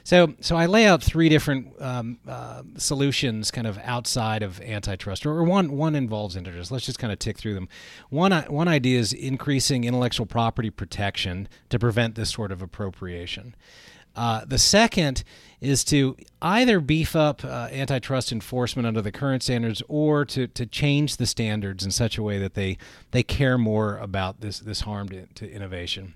So, 0.07 0.35
so 0.39 0.55
I 0.55 0.67
lay 0.67 0.85
out 0.85 1.03
three 1.03 1.27
different 1.27 1.73
um, 1.81 2.19
uh, 2.25 2.63
solutions, 2.77 3.51
kind 3.51 3.67
of 3.67 3.77
outside 3.79 4.41
of 4.41 4.61
antitrust, 4.61 5.25
or 5.25 5.43
one 5.43 5.73
one 5.73 5.95
involves 5.95 6.37
antitrust. 6.37 6.71
Let's 6.71 6.85
just 6.85 6.97
kind 6.97 7.11
of 7.11 7.19
tick 7.19 7.37
through 7.37 7.55
them. 7.55 7.67
One 8.09 8.31
one 8.31 8.69
idea 8.69 8.99
is 8.99 9.11
increasing 9.11 9.83
intellectual 9.83 10.25
property 10.25 10.69
protection 10.69 11.49
to 11.67 11.77
prevent 11.77 12.15
this 12.15 12.29
sort 12.29 12.53
of 12.53 12.61
appropriation. 12.61 13.53
Uh, 14.17 14.43
the 14.45 14.57
second 14.57 15.23
is 15.61 15.83
to 15.85 16.17
either 16.41 16.79
beef 16.79 17.15
up 17.15 17.45
uh, 17.45 17.69
antitrust 17.71 18.31
enforcement 18.31 18.85
under 18.85 19.01
the 19.01 19.11
current 19.11 19.43
standards 19.43 19.81
or 19.87 20.25
to, 20.25 20.47
to 20.47 20.65
change 20.65 21.17
the 21.17 21.25
standards 21.25 21.85
in 21.85 21.91
such 21.91 22.17
a 22.17 22.23
way 22.23 22.37
that 22.39 22.55
they, 22.55 22.77
they 23.11 23.23
care 23.23 23.57
more 23.57 23.97
about 23.97 24.41
this, 24.41 24.59
this 24.59 24.81
harm 24.81 25.07
to, 25.09 25.25
to 25.27 25.49
innovation. 25.49 26.13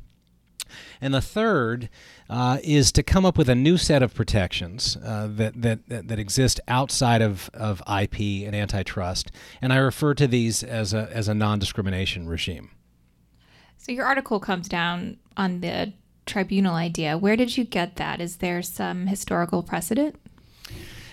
And 0.99 1.13
the 1.13 1.21
third 1.21 1.89
uh, 2.29 2.59
is 2.63 2.91
to 2.93 3.03
come 3.03 3.25
up 3.25 3.37
with 3.37 3.49
a 3.49 3.55
new 3.55 3.77
set 3.77 4.01
of 4.01 4.13
protections 4.13 4.97
uh, 5.03 5.27
that, 5.31 5.61
that, 5.61 6.07
that, 6.07 6.19
exist 6.19 6.59
outside 6.67 7.21
of, 7.21 7.49
of 7.53 7.81
IP 7.81 8.45
and 8.45 8.55
antitrust. 8.55 9.31
And 9.61 9.73
I 9.73 9.77
refer 9.77 10.13
to 10.13 10.27
these 10.27 10.63
as 10.63 10.93
a, 10.93 11.09
as 11.11 11.27
a 11.27 11.33
non 11.33 11.59
discrimination 11.59 12.27
regime. 12.27 12.71
So 13.77 13.91
your 13.91 14.05
article 14.05 14.39
comes 14.39 14.69
down 14.69 15.17
on 15.35 15.59
the 15.59 15.91
tribunal 16.25 16.75
idea. 16.75 17.17
Where 17.17 17.35
did 17.35 17.57
you 17.57 17.63
get 17.63 17.95
that? 17.97 18.21
Is 18.21 18.37
there 18.37 18.61
some 18.61 19.07
historical 19.07 19.63
precedent? 19.63 20.15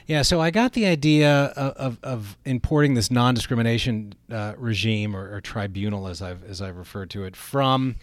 Yeah, 0.06 0.22
so 0.22 0.40
I 0.40 0.50
got 0.50 0.72
the 0.72 0.86
idea 0.86 1.52
of, 1.54 1.76
of, 1.76 1.98
of 2.02 2.38
importing 2.46 2.94
this 2.94 3.10
non-discrimination 3.10 4.14
uh, 4.32 4.54
regime 4.56 5.14
or, 5.14 5.34
or, 5.34 5.42
tribunal, 5.42 6.08
as 6.08 6.22
I've 6.22 6.42
as 6.44 6.62
I've 6.62 6.78
referred 6.78 7.10
to 7.10 7.24
it, 7.24 7.36
from 7.36 7.96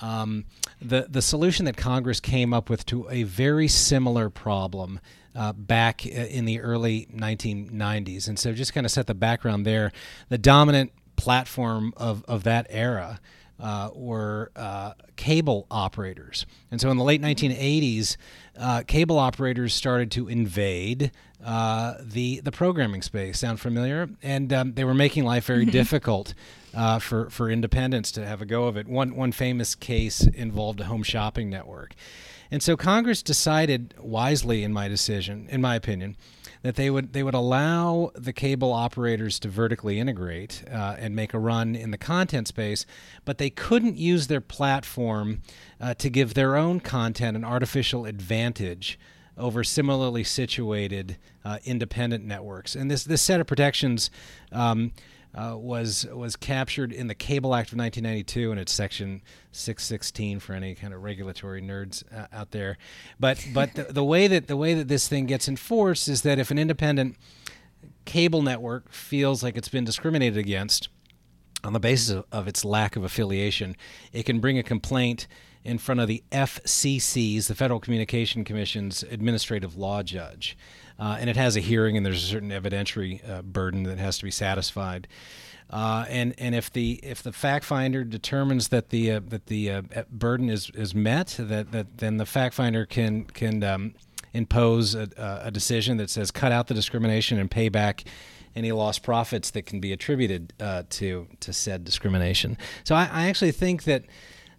um, 0.00 0.44
the 0.80 1.06
the 1.08 1.22
solution 1.22 1.64
that 1.66 1.76
Congress 1.76 2.18
came 2.18 2.52
up 2.52 2.68
with 2.68 2.84
to 2.86 3.08
a 3.10 3.22
very 3.22 3.68
similar 3.68 4.28
problem 4.28 4.98
uh, 5.36 5.52
back 5.52 6.04
in 6.04 6.46
the 6.46 6.60
early 6.60 7.06
1990s. 7.14 8.26
And 8.26 8.40
so, 8.40 8.52
just 8.52 8.74
kind 8.74 8.84
of 8.84 8.90
set 8.90 9.06
the 9.06 9.14
background 9.14 9.64
there, 9.64 9.92
the 10.30 10.38
dominant 10.38 10.92
platform 11.14 11.94
of, 11.96 12.24
of 12.26 12.42
that 12.42 12.66
era 12.70 13.20
uh, 13.60 13.90
were 13.94 14.50
uh, 14.56 14.92
cable 15.16 15.66
operators. 15.70 16.46
And 16.70 16.80
so, 16.80 16.90
in 16.90 16.96
the 16.96 17.04
late 17.04 17.22
1980s, 17.22 18.16
uh, 18.58 18.82
cable 18.86 19.18
operators 19.18 19.74
started 19.74 20.10
to 20.12 20.28
invade 20.28 21.12
uh, 21.44 21.94
the 22.00 22.40
the 22.40 22.52
programming 22.52 23.02
space. 23.02 23.38
Sound 23.40 23.60
familiar? 23.60 24.08
And 24.22 24.52
um, 24.52 24.74
they 24.74 24.84
were 24.84 24.94
making 24.94 25.24
life 25.24 25.46
very 25.46 25.64
difficult 25.80 26.34
uh, 26.74 26.98
for 26.98 27.30
for 27.30 27.50
independents 27.50 28.12
to 28.12 28.26
have 28.26 28.42
a 28.42 28.46
go 28.46 28.64
of 28.64 28.76
it. 28.76 28.88
One 28.88 29.14
one 29.16 29.32
famous 29.32 29.74
case 29.74 30.22
involved 30.22 30.80
a 30.80 30.84
home 30.84 31.02
shopping 31.02 31.50
network, 31.50 31.94
and 32.50 32.62
so 32.62 32.76
Congress 32.76 33.22
decided 33.22 33.94
wisely, 33.98 34.62
in 34.62 34.72
my 34.72 34.88
decision, 34.88 35.46
in 35.50 35.60
my 35.60 35.74
opinion, 35.74 36.16
that 36.62 36.76
they 36.76 36.90
would 36.90 37.12
they 37.12 37.22
would 37.22 37.34
allow 37.34 38.10
the 38.14 38.32
cable 38.32 38.72
operators 38.72 39.38
to 39.40 39.48
vertically 39.48 39.98
integrate 39.98 40.62
uh, 40.70 40.96
and 40.98 41.14
make 41.14 41.34
a 41.34 41.38
run 41.38 41.74
in 41.74 41.90
the 41.90 41.98
content 41.98 42.48
space, 42.48 42.86
but 43.24 43.38
they 43.38 43.50
couldn't 43.50 43.96
use 43.96 44.28
their 44.28 44.40
platform 44.40 45.42
uh, 45.80 45.94
to 45.94 46.08
give 46.08 46.34
their 46.34 46.56
own 46.56 46.80
content 46.80 47.36
an 47.36 47.44
artificial 47.44 48.06
advantage 48.06 48.98
over 49.36 49.64
similarly 49.64 50.22
situated 50.22 51.16
uh, 51.44 51.58
independent 51.64 52.24
networks. 52.24 52.74
And 52.74 52.90
this 52.90 53.04
this 53.04 53.22
set 53.22 53.40
of 53.40 53.46
protections. 53.46 54.10
Um, 54.50 54.92
uh, 55.34 55.56
was 55.56 56.06
was 56.12 56.36
captured 56.36 56.92
in 56.92 57.06
the 57.06 57.14
Cable 57.14 57.54
Act 57.54 57.72
of 57.72 57.78
1992, 57.78 58.50
and 58.50 58.60
it's 58.60 58.72
Section 58.72 59.22
616 59.52 60.40
for 60.40 60.52
any 60.52 60.74
kind 60.74 60.92
of 60.92 61.02
regulatory 61.02 61.62
nerds 61.62 62.04
uh, 62.14 62.26
out 62.32 62.50
there. 62.50 62.76
But 63.18 63.46
but 63.54 63.74
the, 63.74 63.84
the 63.84 64.04
way 64.04 64.26
that 64.26 64.46
the 64.46 64.56
way 64.56 64.74
that 64.74 64.88
this 64.88 65.08
thing 65.08 65.26
gets 65.26 65.48
enforced 65.48 66.08
is 66.08 66.22
that 66.22 66.38
if 66.38 66.50
an 66.50 66.58
independent 66.58 67.16
cable 68.04 68.42
network 68.42 68.92
feels 68.92 69.42
like 69.42 69.56
it's 69.56 69.68
been 69.68 69.84
discriminated 69.84 70.36
against 70.36 70.88
on 71.64 71.72
the 71.72 71.80
basis 71.80 72.10
of, 72.10 72.24
of 72.32 72.48
its 72.48 72.64
lack 72.64 72.96
of 72.96 73.04
affiliation, 73.04 73.76
it 74.12 74.24
can 74.24 74.40
bring 74.40 74.58
a 74.58 74.62
complaint 74.62 75.26
in 75.64 75.78
front 75.78 76.00
of 76.00 76.08
the 76.08 76.22
FCC's, 76.32 77.48
the 77.48 77.54
Federal 77.54 77.80
Communication 77.80 78.44
Commission's 78.44 79.02
administrative 79.04 79.76
law 79.76 80.02
judge. 80.02 80.56
Uh, 80.98 81.16
and 81.18 81.30
it 81.30 81.36
has 81.36 81.56
a 81.56 81.60
hearing, 81.60 81.96
and 81.96 82.04
there's 82.04 82.22
a 82.22 82.26
certain 82.26 82.50
evidentiary 82.50 83.28
uh, 83.28 83.42
burden 83.42 83.84
that 83.84 83.98
has 83.98 84.18
to 84.18 84.24
be 84.24 84.30
satisfied. 84.30 85.08
Uh, 85.70 86.04
and 86.08 86.34
and 86.36 86.54
if 86.54 86.70
the 86.70 87.00
if 87.02 87.22
the 87.22 87.32
fact 87.32 87.64
finder 87.64 88.04
determines 88.04 88.68
that 88.68 88.90
the 88.90 89.10
uh, 89.10 89.20
that 89.28 89.46
the 89.46 89.70
uh, 89.70 89.82
burden 90.10 90.50
is, 90.50 90.70
is 90.74 90.94
met, 90.94 91.36
that, 91.38 91.72
that 91.72 91.98
then 91.98 92.18
the 92.18 92.26
fact 92.26 92.54
finder 92.54 92.84
can 92.84 93.24
can 93.24 93.64
um, 93.64 93.94
impose 94.34 94.94
a, 94.94 95.08
a, 95.42 95.50
decision 95.50 95.96
that 95.96 96.10
says 96.10 96.30
cut 96.30 96.52
out 96.52 96.66
the 96.66 96.74
discrimination 96.74 97.38
and 97.38 97.50
pay 97.50 97.68
back 97.68 98.04
any 98.54 98.72
lost 98.72 99.02
profits 99.02 99.50
that 99.50 99.64
can 99.64 99.80
be 99.80 99.92
attributed 99.92 100.52
uh, 100.60 100.82
to 100.90 101.26
to 101.40 101.54
said 101.54 101.84
discrimination. 101.84 102.58
So 102.84 102.94
I, 102.94 103.08
I 103.10 103.28
actually 103.28 103.52
think 103.52 103.84
that 103.84 104.04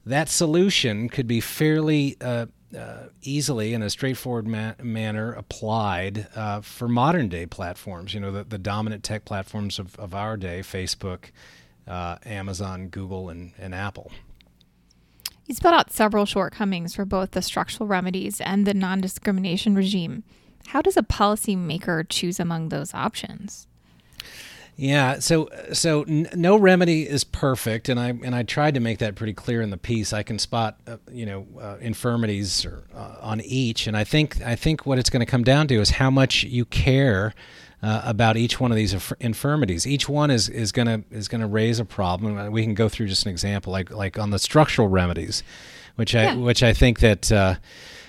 that 0.06 0.30
solution 0.30 1.10
could 1.10 1.28
be 1.28 1.40
fairly 1.40 2.18
uh, 2.22 2.48
uh, 2.78 3.08
easily 3.22 3.74
in 3.74 3.82
a 3.82 3.90
straightforward 3.90 4.48
ma- 4.48 4.74
manner 4.82 5.32
applied 5.34 6.28
uh, 6.36 6.62
for 6.62 6.88
modern 6.88 7.30
day 7.30 7.46
platforms. 7.46 8.14
You 8.14 8.20
know, 8.20 8.32
the, 8.32 8.44
the 8.44 8.58
dominant 8.58 9.04
tech 9.04 9.26
platforms 9.26 9.80
of, 9.80 9.98
of 10.00 10.14
our 10.14 10.38
day 10.38 10.62
Facebook, 10.62 11.26
uh, 11.88 12.18
Amazon, 12.26 12.88
Google, 12.88 13.30
and, 13.30 13.54
and 13.58 13.74
Apple. 13.76 14.12
You 15.46 15.56
spelled 15.56 15.76
out 15.76 15.92
several 15.92 16.26
shortcomings 16.26 16.96
for 16.96 17.06
both 17.06 17.32
the 17.32 17.42
structural 17.42 17.88
remedies 17.88 18.40
and 18.42 18.66
the 18.66 18.74
non 18.74 19.02
discrimination 19.02 19.76
regime. 19.76 20.24
How 20.68 20.82
does 20.82 20.96
a 20.96 21.04
policymaker 21.04 22.08
choose 22.08 22.40
among 22.40 22.70
those 22.70 22.94
options? 22.94 23.68
Yeah, 24.76 25.20
so 25.20 25.50
so 25.72 26.02
n- 26.04 26.30
no 26.34 26.58
remedy 26.58 27.08
is 27.08 27.24
perfect, 27.24 27.90
and 27.90 28.00
I 28.00 28.10
and 28.10 28.34
I 28.34 28.44
tried 28.44 28.74
to 28.74 28.80
make 28.80 28.98
that 29.00 29.16
pretty 29.16 29.34
clear 29.34 29.62
in 29.62 29.70
the 29.70 29.78
piece. 29.78 30.14
I 30.14 30.24
can 30.24 30.40
spot 30.40 30.80
uh, 30.88 30.98
you 31.12 31.26
know 31.28 31.46
uh, 31.62 31.78
infirmities 31.80 32.66
or, 32.66 32.84
uh, 32.96 33.18
on 33.22 33.40
each, 33.42 33.86
and 33.86 33.96
I 33.96 34.04
think 34.04 34.42
I 34.42 34.56
think 34.56 34.86
what 34.86 34.98
it's 34.98 35.12
going 35.12 35.20
to 35.20 35.30
come 35.30 35.44
down 35.44 35.68
to 35.68 35.76
is 35.76 35.92
how 35.92 36.10
much 36.10 36.44
you 36.44 36.66
care 36.66 37.36
uh, 37.84 38.02
about 38.04 38.36
each 38.36 38.60
one 38.60 38.72
of 38.72 38.76
these 38.76 38.94
inf- 38.94 39.14
infirmities. 39.20 39.86
Each 39.86 40.10
one 40.10 40.32
is 40.32 40.50
is 40.50 40.72
going 40.72 40.88
to 40.88 41.04
is 41.16 41.28
going 41.28 41.42
to 41.42 41.48
raise 41.48 41.80
a 41.80 41.86
problem. 41.86 42.52
We 42.52 42.64
can 42.64 42.74
go 42.74 42.90
through 42.90 43.08
just 43.08 43.26
an 43.26 43.32
example, 43.32 43.72
like 43.72 43.92
like 43.92 44.18
on 44.18 44.32
the 44.32 44.40
structural 44.40 44.88
remedies, 44.88 45.44
which 45.98 46.16
I 46.16 46.24
yeah. 46.24 46.36
which 46.36 46.64
I 46.64 46.74
think 46.74 47.00
that 47.00 47.32
uh, 47.32 47.56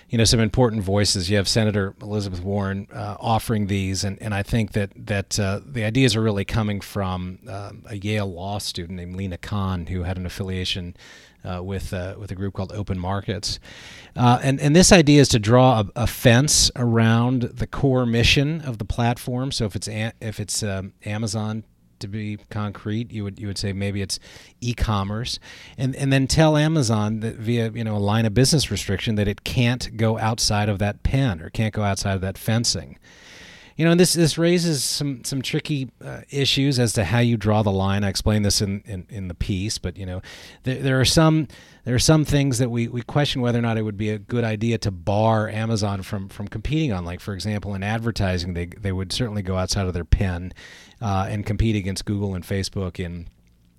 you 0.09 0.19
know 0.19 0.25
some 0.25 0.41
important 0.41 0.83
voices. 0.83 1.31
You 1.31 1.37
have 1.37 1.49
Senator 1.49 1.95
Elizabeth 2.01 2.43
Warren 2.43 2.87
uh, 2.93 3.17
offering 3.19 3.67
these, 3.67 4.05
and, 4.05 4.21
and 4.23 4.35
I 4.35 4.43
think 4.43 4.73
that 4.73 4.91
that 5.07 5.39
uh, 5.39 5.61
the 5.65 5.85
ideas 5.85 6.17
are 6.17 6.23
really 6.23 6.45
coming 6.45 6.81
from 6.81 7.39
uh, 7.49 7.73
a 7.87 7.97
Yale 7.97 8.33
law 8.33 8.59
student 8.59 8.97
named 8.97 9.17
Lina 9.17 9.39
Khan, 9.39 9.87
who 9.87 10.03
had 10.03 10.17
an 10.17 10.27
affiliation 10.27 10.97
uh, 11.45 11.63
with 11.63 11.93
uh, 11.93 12.15
with 12.19 12.31
a 12.31 12.35
group 12.35 12.55
called 12.55 12.73
Open 12.73 12.99
Markets, 12.99 13.59
uh, 14.17 14.39
and 14.43 14.61
and 14.61 14.75
this 14.75 14.93
idea 14.93 15.21
is 15.21 15.29
to 15.29 15.39
draw 15.39 15.81
a, 15.81 16.03
a, 16.03 16.07
fence 16.07 16.71
around 16.77 17.43
the 17.43 17.67
core 17.67 18.07
mission 18.07 18.61
of 18.63 18.79
the 18.79 18.85
platform. 18.85 19.53
So 19.53 19.65
if 19.65 19.77
it's 19.77 19.89
a, 19.89 20.13
if 20.21 20.41
it's 20.41 20.63
um, 20.63 20.93
Amazon 21.05 21.65
to 22.05 22.09
be 22.09 22.39
concrete, 22.51 23.11
you 23.11 23.25
would 23.25 23.39
you 23.39 23.47
would 23.47 23.59
say 23.59 23.73
maybe 23.73 24.03
it's 24.03 24.19
e-commerce, 24.61 25.39
and 25.77 25.97
and 25.97 26.13
then 26.13 26.27
tell 26.27 26.57
Amazon 26.57 27.21
that 27.21 27.37
via 27.37 27.71
you 27.71 27.83
know 27.83 27.97
a 27.97 27.99
line 27.99 28.27
of 28.27 28.35
business 28.35 28.71
restriction 28.71 29.15
that 29.17 29.27
it 29.27 29.45
can't 29.45 29.97
go 29.97 30.19
outside 30.19 30.69
of 30.69 30.79
that 30.79 31.03
pen 31.03 31.41
or 31.41 31.51
can't 31.51 31.75
go 31.75 31.83
outside 31.83 32.15
of 32.15 32.21
that 32.21 32.39
fencing. 32.39 32.99
You 33.77 33.85
know, 33.85 33.95
this 33.97 34.15
this 34.15 34.39
raises 34.39 34.85
some 34.85 35.25
some 35.25 35.43
tricky 35.43 35.91
uh, 36.05 36.21
issues 36.31 36.79
as 36.79 36.93
to 36.93 37.05
how 37.05 37.19
you 37.19 37.37
draw 37.37 37.63
the 37.63 37.73
line. 37.73 38.05
I 38.05 38.09
explained 38.09 38.45
this 38.45 38.63
in, 38.63 38.83
in, 38.87 39.07
in 39.09 39.29
the 39.29 39.35
piece, 39.35 39.79
but 39.79 39.97
you 39.97 40.07
know, 40.07 40.23
there, 40.63 40.81
there 40.81 41.01
are 41.01 41.05
some 41.05 41.49
there 41.85 41.95
are 41.95 42.01
some 42.01 42.25
things 42.25 42.59
that 42.59 42.71
we, 42.71 42.87
we 42.87 43.03
question 43.03 43.43
whether 43.43 43.59
or 43.59 43.63
not 43.63 43.77
it 43.77 43.83
would 43.83 43.97
be 43.97 44.11
a 44.11 44.19
good 44.19 44.45
idea 44.45 44.79
to 44.79 44.91
bar 44.91 45.49
Amazon 45.49 46.03
from 46.03 46.29
from 46.29 46.47
competing 46.47 46.93
on. 46.93 47.05
Like 47.05 47.21
for 47.21 47.35
example, 47.35 47.75
in 47.75 47.83
advertising, 47.83 48.55
they 48.55 48.67
they 48.67 48.93
would 48.93 49.13
certainly 49.13 49.43
go 49.43 49.57
outside 49.57 49.87
of 49.87 49.93
their 49.93 50.05
pen 50.05 50.53
uh, 51.03 51.27
and 51.29 51.45
compete 51.45 51.75
against 51.75 52.05
Google 52.05 52.35
and 52.35 52.45
Facebook 52.45 53.01
in 53.01 53.29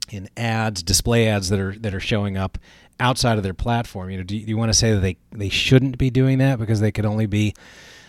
in 0.09 0.29
ads, 0.37 0.83
display 0.83 1.27
ads 1.27 1.49
that 1.49 1.59
are 1.59 1.73
that 1.79 1.93
are 1.93 1.99
showing 1.99 2.37
up 2.37 2.57
outside 2.99 3.37
of 3.37 3.43
their 3.43 3.53
platform. 3.53 4.09
You 4.09 4.17
know, 4.17 4.23
do 4.23 4.37
do 4.39 4.45
you 4.45 4.57
want 4.57 4.69
to 4.69 4.77
say 4.77 4.93
that 4.93 4.99
they 4.99 5.17
they 5.31 5.49
shouldn't 5.49 5.97
be 5.97 6.09
doing 6.09 6.39
that 6.39 6.59
because 6.59 6.79
they 6.79 6.91
could 6.91 7.05
only 7.05 7.25
be 7.25 7.53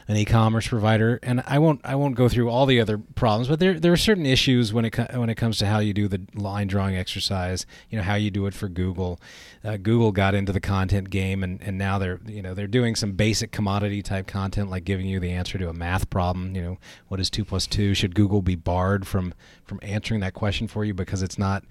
an 0.08 0.16
e-commerce 0.16 0.68
provider. 0.68 1.18
And 1.22 1.42
I 1.46 1.58
won't 1.58 1.80
I 1.84 1.96
won't 1.96 2.14
go 2.14 2.28
through 2.28 2.48
all 2.48 2.66
the 2.66 2.80
other 2.80 2.98
problems, 2.98 3.48
but 3.48 3.58
there 3.58 3.78
there 3.78 3.92
are 3.92 3.96
certain 3.96 4.26
issues 4.26 4.72
when 4.72 4.84
it 4.84 4.96
when 5.14 5.28
it 5.28 5.34
comes 5.34 5.58
to 5.58 5.66
how 5.66 5.80
you 5.80 5.92
do 5.92 6.06
the 6.08 6.20
line 6.34 6.68
drawing 6.68 6.96
exercise. 6.96 7.66
You 7.90 7.98
know 7.98 8.04
how 8.04 8.14
you 8.14 8.30
do 8.30 8.46
it 8.46 8.54
for 8.54 8.68
Google. 8.68 9.20
Uh, 9.64 9.76
Google 9.76 10.12
got 10.12 10.34
into 10.34 10.52
the 10.52 10.60
content 10.60 11.10
game, 11.10 11.42
and, 11.42 11.60
and 11.60 11.76
now 11.76 11.98
they're 11.98 12.20
you 12.26 12.42
know 12.42 12.54
they're 12.54 12.66
doing 12.66 12.94
some 12.94 13.12
basic 13.12 13.50
commodity 13.50 14.02
type 14.02 14.26
content 14.26 14.70
like 14.70 14.84
giving 14.84 15.06
you 15.06 15.18
the 15.18 15.32
answer 15.32 15.58
to 15.58 15.68
a 15.68 15.72
math 15.72 16.08
problem. 16.08 16.54
You 16.54 16.62
know 16.62 16.78
what 17.08 17.18
is 17.18 17.28
two 17.28 17.44
plus 17.44 17.66
two? 17.66 17.94
Should 17.94 18.14
Google 18.14 18.42
be 18.42 18.54
barred 18.54 19.06
from 19.06 19.34
from 19.64 19.80
answering 19.82 20.20
that 20.20 20.34
question 20.34 20.68
for 20.68 20.84
you 20.84 20.94
because 20.94 21.22
it's 21.22 21.38
not 21.38 21.64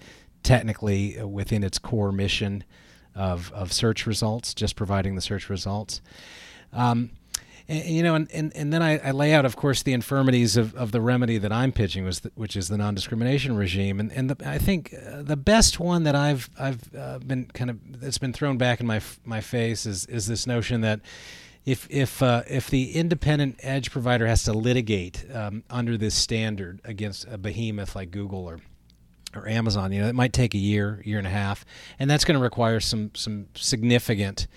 technically 0.43 1.21
within 1.23 1.63
its 1.63 1.79
core 1.79 2.11
mission 2.11 2.65
of 3.15 3.51
of 3.53 3.71
search 3.71 4.05
results, 4.05 4.53
just 4.53 4.75
providing 4.75 5.15
the 5.15 5.21
search 5.21 5.49
results. 5.49 6.01
Um, 6.73 7.11
and, 7.67 7.85
you 7.85 8.03
know, 8.03 8.15
and, 8.15 8.29
and, 8.31 8.55
and 8.55 8.71
then 8.71 8.81
I, 8.81 8.99
I, 8.99 9.11
lay 9.11 9.33
out, 9.33 9.45
of 9.45 9.55
course, 9.55 9.81
the 9.81 9.93
infirmities 9.93 10.55
of, 10.55 10.75
of 10.75 10.91
the 10.91 11.01
remedy 11.01 11.37
that 11.39 11.51
I'm 11.51 11.71
pitching, 11.71 12.05
was 12.05 12.19
the, 12.19 12.31
which 12.35 12.55
is 12.55 12.67
the 12.67 12.77
non-discrimination 12.77 13.55
regime, 13.55 13.99
and 13.99 14.11
and 14.11 14.29
the, 14.29 14.47
I 14.47 14.57
think 14.57 14.93
uh, 14.93 15.23
the 15.23 15.35
best 15.35 15.79
one 15.79 16.03
that 16.03 16.15
I've 16.15 16.49
I've 16.59 16.95
uh, 16.95 17.19
been 17.19 17.45
kind 17.47 17.69
of 17.69 17.99
that's 17.99 18.19
been 18.19 18.33
thrown 18.33 18.57
back 18.57 18.79
in 18.79 18.87
my 18.87 19.01
my 19.23 19.41
face 19.41 19.85
is 19.85 20.05
is 20.05 20.27
this 20.27 20.45
notion 20.45 20.81
that 20.81 21.01
if 21.65 21.87
if 21.89 22.21
uh, 22.21 22.43
if 22.47 22.69
the 22.69 22.93
independent 22.93 23.59
edge 23.63 23.89
provider 23.89 24.27
has 24.27 24.43
to 24.43 24.53
litigate 24.53 25.25
um, 25.33 25.63
under 25.69 25.97
this 25.97 26.13
standard 26.13 26.79
against 26.83 27.25
a 27.27 27.37
behemoth 27.37 27.95
like 27.95 28.11
Google 28.11 28.45
or 28.45 28.59
or 29.35 29.49
Amazon, 29.49 29.91
you 29.91 30.01
know, 30.01 30.07
it 30.07 30.15
might 30.15 30.31
take 30.31 30.53
a 30.53 30.57
year, 30.57 31.01
year 31.03 31.17
and 31.17 31.27
a 31.27 31.31
half, 31.31 31.65
and 31.99 32.09
that's 32.09 32.23
going 32.23 32.37
to 32.37 32.43
require 32.43 32.79
some 32.79 33.11
some 33.15 33.47
significant 33.55 34.47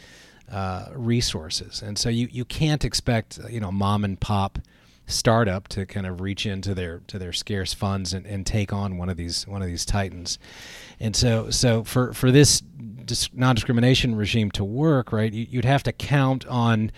uh, 0.51 0.87
resources. 0.95 1.83
And 1.83 1.99
so 1.99 2.09
you, 2.09 2.29
you 2.31 2.45
can't 2.45 2.85
expect 2.85 3.39
you 3.51 3.61
know 3.61 3.73
mom 3.73 4.05
and 4.05 4.19
pop 4.19 4.59
startup 5.09 5.69
to 5.69 5.87
kind 5.87 6.07
of 6.07 6.21
reach 6.21 6.47
into 6.47 6.75
their 6.75 7.01
to 7.07 7.19
their 7.19 7.33
scarce 7.33 7.73
funds 7.73 8.13
and, 8.13 8.27
and 8.27 8.47
take 8.47 8.73
on 8.73 8.99
one 8.99 9.09
of 9.09 9.17
these 9.17 9.47
one 9.47 9.63
of 9.63 9.69
these 9.69 9.85
titans. 9.85 10.39
And 11.01 11.17
so 11.17 11.51
so 11.51 11.83
for 11.85 12.13
for 12.13 12.31
this 12.31 12.63
non-discrimination 13.33 14.15
regime 14.15 14.51
to 14.53 14.65
work, 14.65 15.13
right, 15.13 15.33
you, 15.33 15.59
would 15.59 15.65
have 15.65 15.83
to 15.85 15.93
count 15.93 16.47
on 16.47 16.93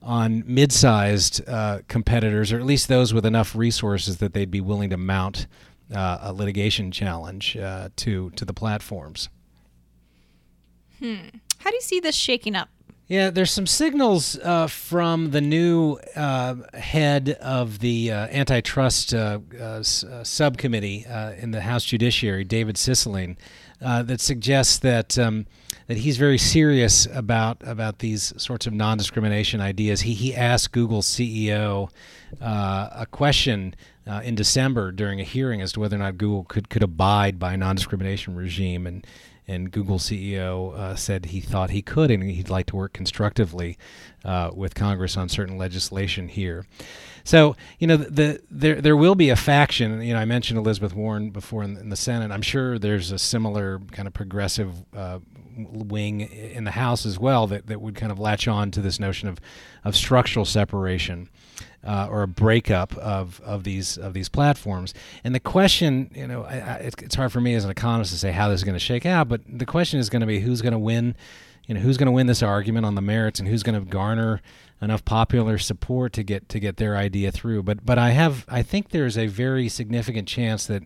on 0.00 0.44
mid-sized 0.46 1.46
uh, 1.48 1.80
competitors, 1.88 2.52
or 2.52 2.58
at 2.58 2.64
least 2.64 2.86
those 2.86 3.12
with 3.12 3.26
enough 3.26 3.56
resources 3.56 4.18
that 4.18 4.32
they'd 4.32 4.50
be 4.50 4.60
willing 4.60 4.90
to 4.90 4.96
mount 4.96 5.48
uh, 5.92 6.18
a 6.20 6.32
litigation 6.32 6.92
challenge 6.92 7.56
uh, 7.56 7.88
to 7.96 8.30
to 8.30 8.44
the 8.44 8.54
platforms. 8.54 9.28
Hmm. 11.00 11.28
How 11.58 11.70
do 11.70 11.76
you 11.76 11.82
see 11.82 12.00
this 12.00 12.14
shaking 12.14 12.54
up? 12.54 12.68
Yeah, 13.08 13.30
there's 13.30 13.50
some 13.50 13.66
signals 13.66 14.38
uh, 14.40 14.66
from 14.66 15.30
the 15.30 15.40
new 15.40 15.94
uh, 16.14 16.56
head 16.74 17.30
of 17.40 17.78
the 17.78 18.12
uh, 18.12 18.26
antitrust 18.26 19.14
uh, 19.14 19.38
uh, 19.58 19.62
uh, 19.62 19.82
subcommittee 19.82 21.06
in 21.38 21.52
the 21.52 21.62
House 21.62 21.86
Judiciary, 21.86 22.44
David 22.44 22.76
Cicilline, 22.76 23.36
that 23.80 24.20
suggests 24.20 24.78
that 24.80 25.18
um, 25.18 25.46
that 25.86 25.96
he's 25.96 26.18
very 26.18 26.36
serious 26.36 27.06
about 27.06 27.62
about 27.64 28.00
these 28.00 28.34
sorts 28.36 28.66
of 28.66 28.74
non-discrimination 28.74 29.62
ideas. 29.62 30.02
He 30.02 30.12
he 30.12 30.34
asked 30.34 30.72
Google 30.72 31.00
CEO 31.00 31.88
a 32.42 33.06
question 33.10 33.74
in 34.22 34.34
December 34.34 34.92
during 34.92 35.18
a 35.18 35.24
hearing 35.24 35.62
as 35.62 35.72
to 35.72 35.80
whether 35.80 35.96
or 35.96 36.00
not 36.00 36.18
Google 36.18 36.44
could 36.44 36.68
could 36.68 36.82
abide 36.82 37.38
by 37.38 37.54
a 37.54 37.56
non-discrimination 37.56 38.36
regime, 38.36 38.86
and 38.86 39.06
and 39.48 39.70
Google 39.70 39.98
CEO 39.98 40.74
uh, 40.74 40.94
said 40.94 41.26
he 41.26 41.40
thought 41.40 41.70
he 41.70 41.82
could, 41.82 42.10
and 42.10 42.22
he'd 42.22 42.50
like 42.50 42.66
to 42.66 42.76
work 42.76 42.92
constructively 42.92 43.78
uh, 44.24 44.50
with 44.54 44.74
Congress 44.74 45.16
on 45.16 45.28
certain 45.28 45.56
legislation 45.56 46.28
here. 46.28 46.66
So 47.28 47.56
you 47.78 47.86
know, 47.86 47.98
the, 47.98 48.10
the, 48.10 48.40
there 48.50 48.80
there 48.80 48.96
will 48.96 49.14
be 49.14 49.28
a 49.28 49.36
faction. 49.36 50.00
You 50.00 50.14
know, 50.14 50.18
I 50.18 50.24
mentioned 50.24 50.58
Elizabeth 50.58 50.94
Warren 50.94 51.28
before 51.28 51.62
in, 51.62 51.76
in 51.76 51.90
the 51.90 51.96
Senate. 51.96 52.30
I'm 52.30 52.40
sure 52.40 52.78
there's 52.78 53.12
a 53.12 53.18
similar 53.18 53.80
kind 53.92 54.08
of 54.08 54.14
progressive 54.14 54.72
uh, 54.96 55.18
wing 55.54 56.22
in 56.22 56.64
the 56.64 56.70
House 56.70 57.04
as 57.04 57.18
well 57.18 57.46
that, 57.48 57.66
that 57.66 57.82
would 57.82 57.96
kind 57.96 58.10
of 58.10 58.18
latch 58.18 58.48
on 58.48 58.70
to 58.70 58.80
this 58.80 58.98
notion 58.98 59.28
of, 59.28 59.40
of 59.84 59.94
structural 59.94 60.46
separation. 60.46 61.28
Uh, 61.86 62.08
or 62.10 62.22
a 62.22 62.28
breakup 62.28 62.96
of, 62.96 63.40
of 63.42 63.62
these 63.62 63.96
of 63.96 64.12
these 64.12 64.28
platforms, 64.28 64.92
and 65.22 65.32
the 65.32 65.40
question, 65.40 66.10
you 66.12 66.26
know, 66.26 66.42
I, 66.42 66.56
I, 66.56 66.74
it's 66.98 67.14
hard 67.14 67.30
for 67.30 67.40
me 67.40 67.54
as 67.54 67.64
an 67.64 67.70
economist 67.70 68.10
to 68.10 68.18
say 68.18 68.32
how 68.32 68.48
this 68.48 68.60
is 68.60 68.64
going 68.64 68.74
to 68.74 68.80
shake 68.80 69.06
out. 69.06 69.28
But 69.28 69.42
the 69.46 69.64
question 69.64 70.00
is 70.00 70.10
going 70.10 70.20
to 70.20 70.26
be 70.26 70.40
who's 70.40 70.60
going 70.60 70.72
to 70.72 70.78
win, 70.78 71.14
you 71.68 71.74
know, 71.74 71.80
who's 71.80 71.96
going 71.96 72.06
to 72.06 72.12
win 72.12 72.26
this 72.26 72.42
argument 72.42 72.84
on 72.84 72.96
the 72.96 73.00
merits, 73.00 73.38
and 73.38 73.48
who's 73.48 73.62
going 73.62 73.78
to 73.78 73.88
garner 73.88 74.42
enough 74.80 75.04
popular 75.04 75.58
support 75.58 76.12
to 76.14 76.22
get 76.22 76.48
to 76.50 76.60
get 76.60 76.76
their 76.76 76.96
idea 76.96 77.32
through. 77.32 77.62
But 77.62 77.84
but 77.84 77.98
I 77.98 78.10
have 78.10 78.44
I 78.48 78.62
think 78.62 78.90
there's 78.90 79.18
a 79.18 79.26
very 79.26 79.68
significant 79.68 80.28
chance 80.28 80.66
that 80.66 80.84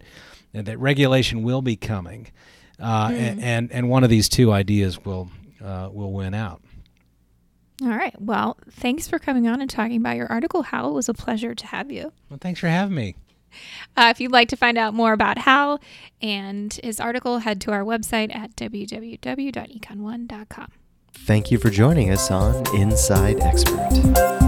that 0.53 0.79
regulation 0.79 1.43
will 1.43 1.63
be 1.63 1.77
coming, 1.77 2.31
uh, 2.79 3.09
mm. 3.09 3.15
and, 3.15 3.43
and, 3.43 3.73
and 3.73 3.89
one 3.89 4.05
of 4.05 4.11
these 4.11 4.29
two 4.29 4.53
ideas 4.53 5.05
will 5.05 5.31
uh, 5.63 5.89
will 5.93 6.13
win 6.13 6.35
out. 6.35 6.63
All 7.83 7.89
right. 7.89 8.15
Well, 8.21 8.59
thanks 8.71 9.09
for 9.09 9.19
coming 9.19 9.49
on 9.49 9.61
and 9.61 9.69
talking 9.69 9.97
about 9.97 10.17
your 10.17 10.31
article, 10.31 10.63
Hal. 10.63 10.91
It 10.91 10.95
was 10.95 11.09
a 11.09 11.15
pleasure 11.15 11.55
to 11.55 11.67
have 11.67 11.91
you. 11.91 12.13
Well, 12.29 12.39
thanks 12.41 12.61
for 12.61 12.69
having 12.69 12.95
me. 12.95 13.17
Uh, 13.97 14.13
if 14.15 14.21
you'd 14.21 14.33
like 14.33 14.49
to 14.49 14.57
find 14.57 14.79
out 14.79 14.95
more 14.95 15.13
about 15.13 15.39
Hal 15.39 15.81
and 16.21 16.73
his 16.83 17.01
article, 17.01 17.39
head 17.39 17.61
to 17.63 17.73
our 17.73 17.83
website 17.83 18.35
at 18.35 18.55
www.econ1.com. 18.57 20.69
Thank 21.15 21.51
you 21.51 21.59
for 21.59 21.71
joining 21.71 22.11
us 22.11 22.31
on 22.31 22.67
Inside 22.75 23.41
Expert. 23.41 24.42